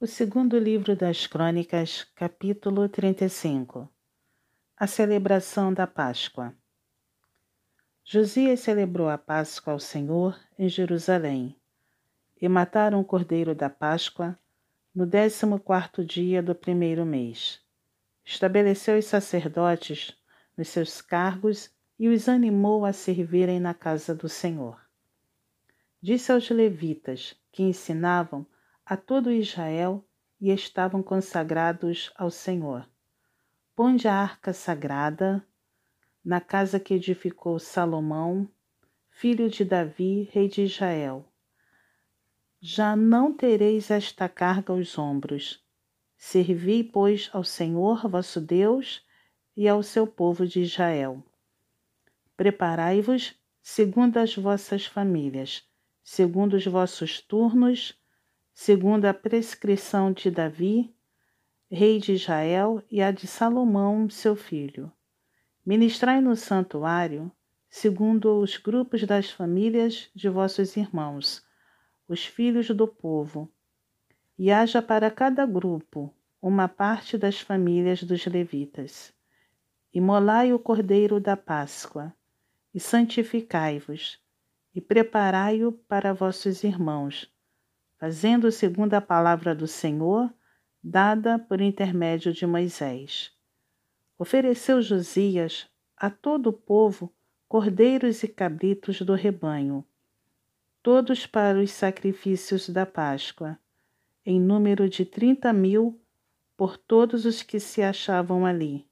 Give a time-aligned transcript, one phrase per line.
[0.00, 3.88] O segundo livro das Crônicas, capítulo 35
[4.76, 6.52] A celebração da Páscoa.
[8.04, 11.56] Josias celebrou a Páscoa ao Senhor em Jerusalém
[12.42, 14.36] e mataram o cordeiro da Páscoa
[14.92, 17.62] no décimo quarto dia do primeiro mês.
[18.24, 20.12] Estabeleceu os sacerdotes
[20.56, 24.76] nos seus cargos e os animou a servirem na casa do Senhor.
[26.02, 28.44] Disse aos levitas que ensinavam
[28.86, 30.04] a todo Israel
[30.40, 32.88] e estavam consagrados ao Senhor.
[33.74, 35.44] Ponde a arca sagrada
[36.24, 38.48] na casa que edificou Salomão,
[39.10, 41.26] filho de Davi, rei de Israel.
[42.60, 45.62] Já não tereis esta carga aos ombros.
[46.16, 49.04] Servi, pois, ao Senhor vosso Deus
[49.56, 51.22] e ao seu povo de Israel.
[52.36, 55.66] Preparai-vos segundo as vossas famílias,
[56.02, 57.98] segundo os vossos turnos,
[58.54, 60.94] segundo a prescrição de Davi,
[61.68, 64.92] rei de Israel, e a de Salomão, seu filho.
[65.66, 67.32] Ministrai no santuário,
[67.68, 71.44] segundo os grupos das famílias de vossos irmãos,
[72.06, 73.50] os filhos do povo,
[74.38, 79.12] e haja para cada grupo uma parte das famílias dos levitas.
[79.92, 82.14] Imolai o cordeiro da Páscoa,
[82.72, 84.20] e santificai-vos,
[84.72, 87.33] e preparai-o para vossos irmãos,
[87.98, 90.32] fazendo segundo a palavra do Senhor,
[90.82, 93.32] dada por intermédio de Moisés.
[94.18, 97.12] Ofereceu Josias a todo o povo
[97.48, 99.84] cordeiros e cabritos do rebanho,
[100.82, 103.58] todos para os sacrifícios da Páscoa,
[104.26, 106.00] em número de trinta mil
[106.56, 108.88] por todos os que se achavam ali,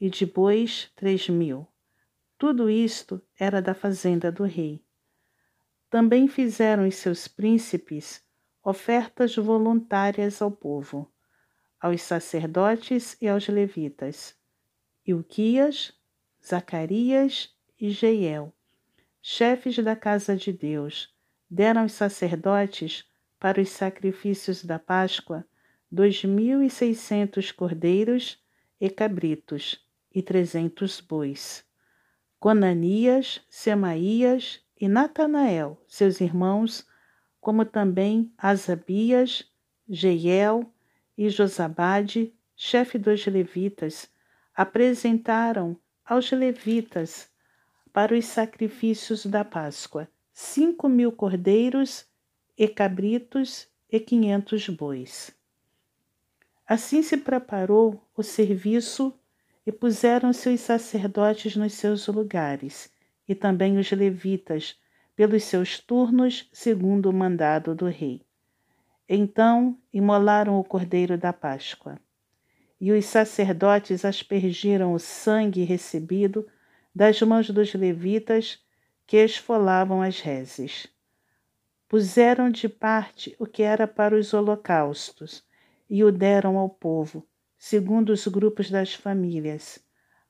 [0.00, 1.66] e de bois três mil.
[2.38, 4.82] Tudo isto era da fazenda do rei.
[5.90, 8.22] Também fizeram os seus príncipes
[8.62, 11.12] ofertas voluntárias ao povo,
[11.80, 14.36] aos sacerdotes e aos levitas,
[15.04, 15.92] Ilquias,
[16.46, 18.54] Zacarias e Jeiel,
[19.20, 21.12] chefes da casa de Deus,
[21.50, 23.04] deram aos sacerdotes
[23.40, 25.44] para os sacrifícios da Páscoa
[25.90, 28.38] dois mil e seiscentos cordeiros
[28.80, 29.84] e cabritos
[30.14, 31.64] e trezentos bois.
[32.38, 36.86] Conanias, Semaías e Natanael, seus irmãos,
[37.38, 39.44] como também Asabias,
[39.86, 40.72] Jeiel
[41.18, 44.08] e Josabade, chefe dos levitas,
[44.54, 47.28] apresentaram aos levitas
[47.92, 52.06] para os sacrifícios da Páscoa cinco mil cordeiros
[52.56, 55.30] e cabritos e quinhentos bois.
[56.66, 59.12] Assim se preparou o serviço
[59.66, 62.90] e puseram seus sacerdotes nos seus lugares
[63.30, 64.76] e também os levitas,
[65.14, 68.26] pelos seus turnos, segundo o mandado do rei.
[69.08, 71.96] Então imolaram o cordeiro da Páscoa.
[72.80, 76.44] E os sacerdotes aspergiram o sangue recebido
[76.92, 78.58] das mãos dos levitas
[79.06, 80.88] que esfolavam as reses.
[81.86, 85.44] Puseram de parte o que era para os holocaustos
[85.88, 87.24] e o deram ao povo,
[87.56, 89.78] segundo os grupos das famílias,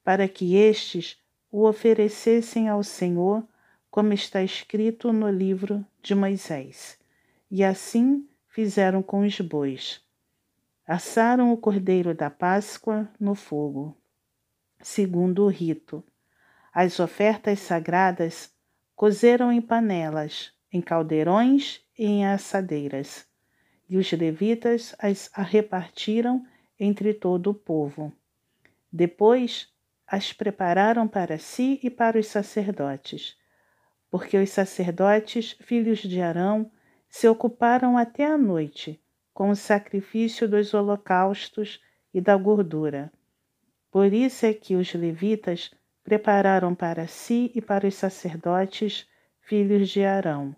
[0.05, 1.19] para que estes
[1.51, 3.47] o oferecessem ao Senhor,
[3.91, 6.99] como está escrito no livro de Moisés.
[7.51, 10.01] E assim fizeram com os bois.
[10.87, 13.97] Assaram o cordeiro da Páscoa no fogo,
[14.81, 16.05] segundo o rito.
[16.73, 18.53] As ofertas sagradas
[18.95, 23.27] cozeram em panelas, em caldeirões e em assadeiras,
[23.89, 26.47] e os levitas as repartiram
[26.79, 28.13] entre todo o povo.
[28.93, 29.69] Depois
[30.11, 33.37] as prepararam para si e para os sacerdotes,
[34.11, 36.69] porque os sacerdotes, filhos de Arão,
[37.09, 39.01] se ocuparam até a noite
[39.33, 41.81] com o sacrifício dos holocaustos
[42.13, 43.13] e da gordura.
[43.89, 45.71] Por isso é que os levitas
[46.03, 49.07] prepararam para si e para os sacerdotes,
[49.41, 50.57] filhos de Arão.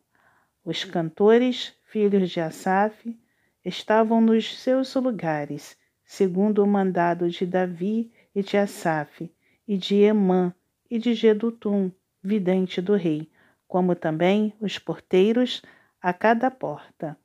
[0.64, 3.14] Os cantores, filhos de Asaf,
[3.62, 5.76] estavam nos seus lugares,
[6.06, 9.30] segundo o mandado de Davi e de Asaf,
[9.72, 10.54] e de Emã
[10.90, 11.90] e de Gedutum,
[12.22, 13.30] vidente do rei,
[13.66, 15.62] como também os porteiros
[15.98, 17.16] a cada porta.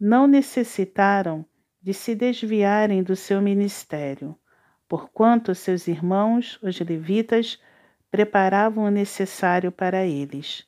[0.00, 1.44] Não necessitaram
[1.82, 4.34] de se desviarem do seu ministério,
[4.88, 7.60] porquanto seus irmãos, os levitas,
[8.10, 10.66] preparavam o necessário para eles.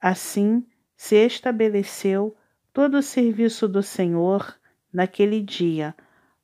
[0.00, 0.66] Assim
[0.96, 2.36] se estabeleceu
[2.72, 4.58] todo o serviço do Senhor
[4.92, 5.94] naquele dia,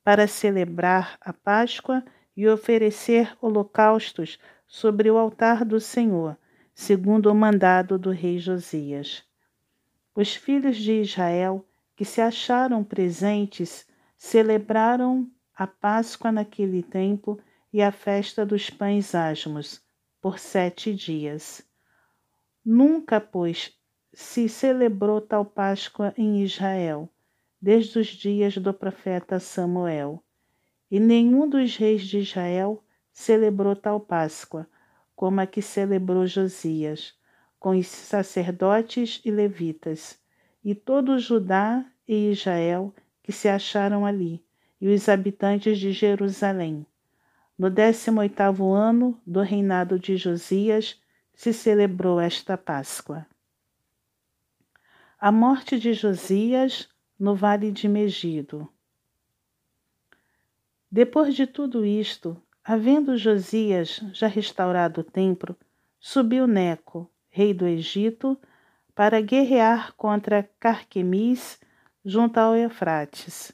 [0.05, 2.05] para celebrar a Páscoa
[2.37, 6.37] e oferecer holocaustos sobre o altar do Senhor,
[6.75, 9.25] segundo o mandado do rei Josias.
[10.15, 11.65] Os filhos de Israel
[11.97, 13.87] que se acharam presentes
[14.17, 17.39] celebraram a Páscoa naquele tempo
[17.73, 19.81] e a festa dos pães asmos
[20.21, 21.63] por sete dias.
[22.65, 23.73] Nunca, pois,
[24.13, 27.09] se celebrou tal Páscoa em Israel,
[27.61, 30.24] desde os dias do profeta Samuel.
[30.95, 32.81] E nenhum dos reis de Israel
[33.13, 34.65] celebrou tal Páscoa,
[35.17, 37.19] como a que celebrou Josias,
[37.59, 40.17] com os sacerdotes e levitas,
[40.63, 42.95] e todo Judá e Israel
[43.25, 44.41] que se acharam ali,
[44.81, 46.87] e os habitantes de Jerusalém.
[47.59, 51.03] No décimo oitavo ano do reinado de Josias
[51.35, 53.27] se celebrou esta Páscoa.
[55.19, 56.89] A morte de Josias
[57.19, 58.73] no vale de Megido.
[60.95, 65.57] Depois de tudo isto, havendo Josias já restaurado o templo,
[65.99, 68.39] subiu Neco, rei do Egito,
[68.95, 71.59] para guerrear contra Carquemis
[72.05, 73.51] junto ao Eufrates.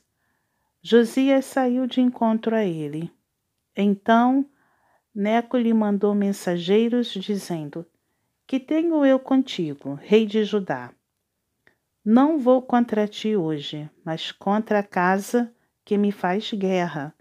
[0.82, 3.10] Josias saiu de encontro a ele.
[3.74, 4.44] Então
[5.14, 7.86] Neco lhe mandou mensageiros, dizendo:
[8.46, 10.92] Que tenho eu contigo, rei de Judá?
[12.04, 15.50] Não vou contra ti hoje, mas contra a casa
[15.86, 17.14] que me faz guerra.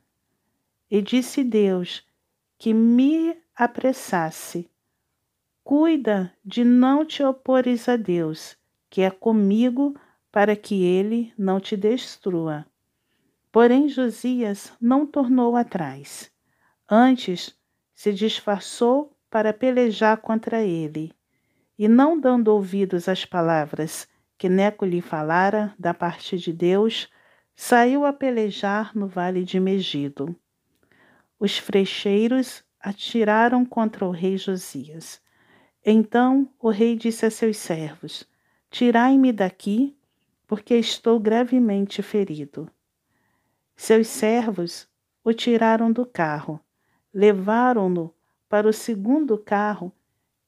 [0.90, 2.06] E disse Deus
[2.58, 4.70] que me apressasse.
[5.64, 8.58] Cuida de não te opores a Deus,
[8.90, 9.96] que é comigo,
[10.32, 12.66] para que ele não te destrua.
[13.52, 16.32] Porém, Josias não tornou atrás.
[16.90, 17.56] Antes,
[17.94, 21.12] se disfarçou para pelejar contra ele.
[21.78, 24.08] E não dando ouvidos às palavras
[24.38, 27.10] que Neco lhe falara da parte de Deus,
[27.56, 30.34] saiu a pelejar no vale de Megido.
[31.40, 35.22] Os frecheiros atiraram contra o rei Josias.
[35.86, 38.28] Então o rei disse a seus servos:
[38.70, 39.98] Tirai-me daqui,
[40.46, 42.70] porque estou gravemente ferido.
[43.76, 44.88] Seus servos
[45.24, 46.60] o tiraram do carro,
[47.14, 48.14] levaram-no
[48.50, 49.92] para o segundo carro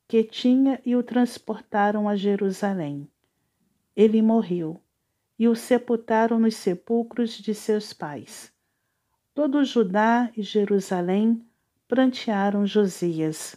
[0.08, 3.10] que tinha e o transportaram a Jerusalém
[3.96, 4.82] ele morreu,
[5.38, 8.54] e o sepultaram nos sepulcros de seus pais.
[9.34, 11.42] Todo Judá e Jerusalém
[11.88, 13.56] prantearam Josias.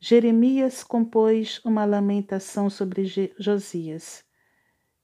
[0.00, 3.04] Jeremias compôs uma lamentação sobre
[3.38, 4.24] Josias,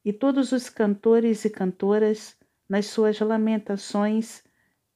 [0.05, 2.37] e todos os cantores e cantoras,
[2.69, 4.43] nas suas lamentações,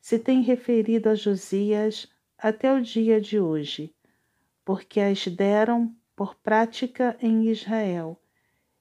[0.00, 3.94] se têm referido a Josias até o dia de hoje,
[4.64, 8.20] porque as deram por prática em Israel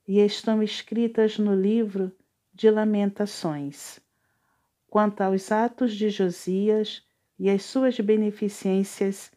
[0.08, 2.12] e estão escritas no livro
[2.52, 4.03] de Lamentações.
[4.94, 7.04] Quanto aos atos de Josias
[7.40, 9.32] e as suas beneficências,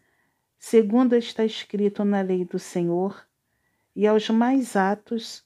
[0.58, 3.26] segundo está escrito na lei do Senhor,
[3.94, 5.42] e aos mais atos,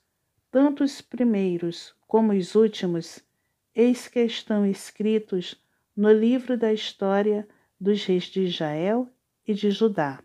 [0.51, 3.25] tanto os primeiros como os últimos,
[3.73, 5.55] eis que estão escritos
[5.95, 7.47] no livro da história
[7.81, 9.09] dos reis de Israel
[9.47, 10.21] e de Judá.